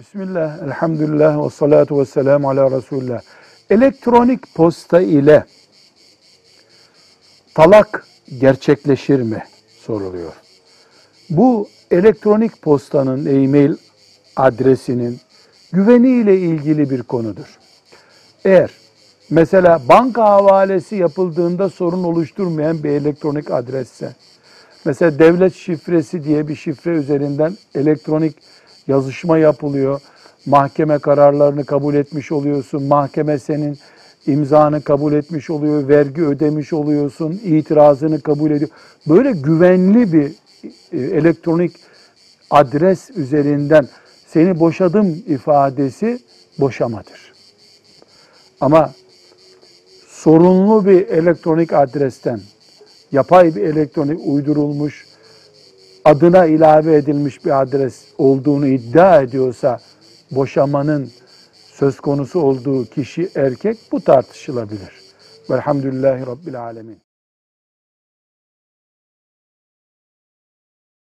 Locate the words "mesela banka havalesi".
19.30-20.96